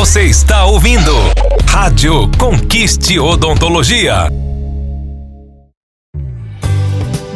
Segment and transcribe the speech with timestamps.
[0.00, 1.12] Você está ouvindo
[1.68, 4.30] Rádio Conquiste Odontologia.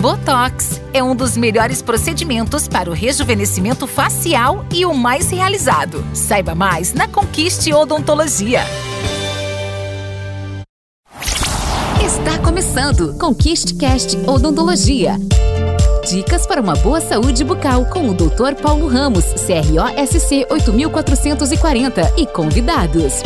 [0.00, 6.04] Botox é um dos melhores procedimentos para o rejuvenescimento facial e o mais realizado.
[6.12, 8.62] Saiba mais na Conquiste Odontologia.
[12.04, 15.16] Está começando Conquiste Cast Odontologia.
[16.08, 18.54] Dicas para uma boa saúde bucal com o Dr.
[18.62, 23.22] Paulo Ramos, CROSC 8440 e convidados.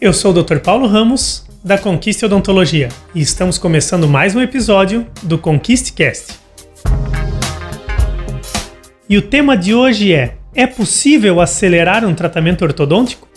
[0.00, 0.58] Eu sou o Dr.
[0.58, 6.34] Paulo Ramos, da Conquiste Odontologia, e estamos começando mais um episódio do Conquiste Cast.
[9.08, 13.31] E o tema de hoje é: é possível acelerar um tratamento ortodôntico?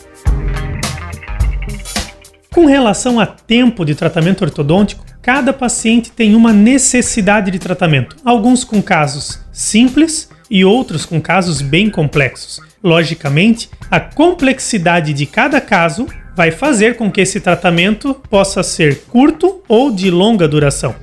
[2.56, 8.64] Com relação a tempo de tratamento ortodôntico, cada paciente tem uma necessidade de tratamento, alguns
[8.64, 12.62] com casos simples e outros com casos bem complexos.
[12.82, 19.62] Logicamente, a complexidade de cada caso vai fazer com que esse tratamento possa ser curto
[19.68, 20.96] ou de longa duração.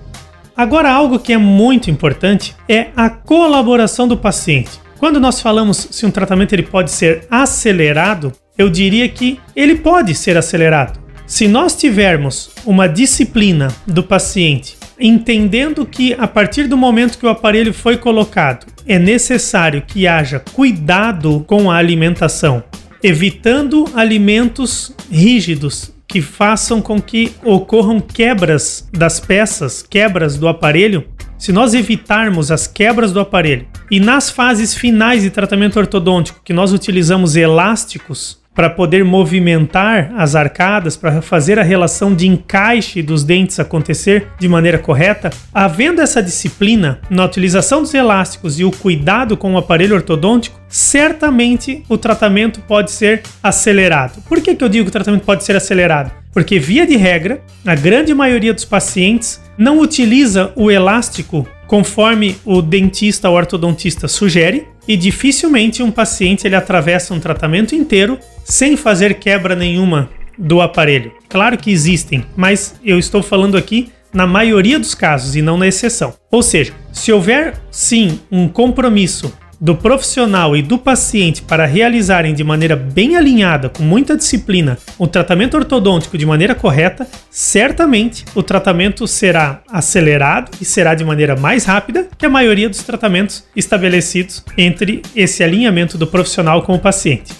[0.56, 4.81] Agora, algo que é muito importante é a colaboração do paciente.
[4.98, 10.14] Quando nós falamos se um tratamento ele pode ser acelerado, eu diria que ele pode
[10.14, 11.02] ser acelerado.
[11.27, 17.28] Se nós tivermos uma disciplina do paciente, entendendo que a partir do momento que o
[17.28, 22.62] aparelho foi colocado, é necessário que haja cuidado com a alimentação,
[23.03, 31.06] evitando alimentos rígidos que façam com que ocorram quebras das peças, quebras do aparelho.
[31.39, 36.53] Se nós evitarmos as quebras do aparelho e nas fases finais de tratamento ortodôntico que
[36.53, 43.25] nós utilizamos elásticos para poder movimentar as arcadas, para fazer a relação de encaixe dos
[43.25, 49.36] dentes acontecer de maneira correta, havendo essa disciplina na utilização dos elásticos e o cuidado
[49.36, 54.22] com o aparelho ortodôntico, certamente o tratamento pode ser acelerado.
[54.28, 56.11] Por que, que eu digo que o tratamento pode ser acelerado?
[56.32, 62.60] Porque, via de regra, a grande maioria dos pacientes não utiliza o elástico conforme o
[62.60, 69.15] dentista ou ortodontista sugere, e dificilmente um paciente ele atravessa um tratamento inteiro sem fazer
[69.15, 71.15] quebra nenhuma do aparelho.
[71.31, 75.66] Claro que existem, mas eu estou falando aqui na maioria dos casos e não na
[75.66, 76.12] exceção.
[76.31, 79.32] Ou seja, se houver sim um compromisso
[79.62, 85.06] do profissional e do paciente para realizarem de maneira bem alinhada, com muita disciplina, o
[85.06, 91.65] tratamento ortodôntico de maneira correta, certamente o tratamento será acelerado e será de maneira mais
[91.65, 97.33] rápida que a maioria dos tratamentos estabelecidos entre esse alinhamento do profissional com o paciente.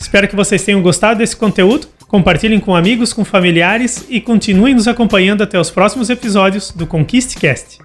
[0.00, 1.88] Espero que vocês tenham gostado desse conteúdo.
[2.08, 7.80] Compartilhem com amigos, com familiares e continuem nos acompanhando até os próximos episódios do ConquistCast.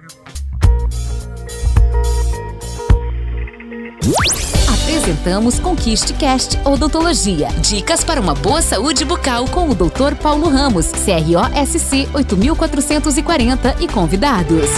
[5.10, 7.48] Apresentamos Conquiste Cast Odontologia.
[7.60, 10.14] Dicas para uma boa saúde bucal com o Dr.
[10.14, 14.70] Paulo Ramos, CROSC 8440 e convidados.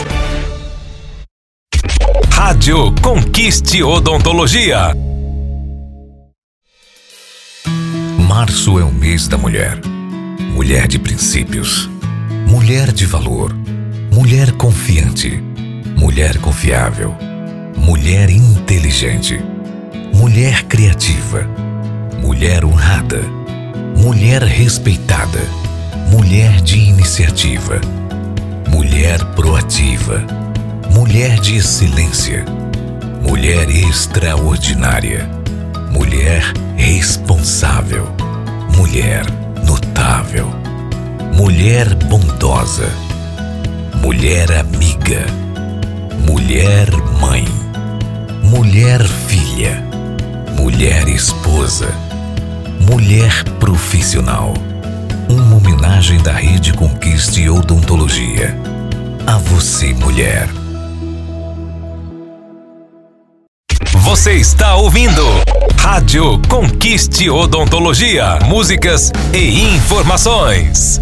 [2.31, 4.95] Rádio Conquiste Odontologia.
[8.27, 9.79] Março é o mês da mulher.
[10.55, 11.91] Mulher de princípios.
[12.49, 13.53] Mulher de valor.
[14.11, 15.43] Mulher confiante.
[15.95, 17.15] Mulher confiável.
[17.77, 19.39] Mulher inteligente
[20.13, 21.47] mulher criativa,
[22.21, 23.23] mulher honrada,
[23.97, 25.41] mulher respeitada,
[26.11, 27.81] mulher de iniciativa,
[28.69, 30.25] mulher proativa,
[30.95, 32.45] mulher de excelência,
[33.23, 35.29] mulher extraordinária,
[35.91, 36.43] mulher
[36.77, 38.07] responsável,
[38.77, 39.25] mulher
[39.67, 40.49] notável,
[41.35, 42.89] mulher bondosa,
[44.03, 45.25] mulher amiga,
[46.27, 46.91] mulher
[47.21, 47.47] mãe,
[48.43, 49.92] mulher filha
[50.63, 51.89] mulher esposa,
[52.89, 54.55] mulher profissional.
[55.29, 58.57] Uma homenagem da Rede Conquiste Odontologia.
[59.27, 60.49] A você, mulher.
[64.05, 65.25] Você está ouvindo
[65.81, 68.39] Rádio Conquiste Odontologia.
[68.47, 71.01] Músicas e informações.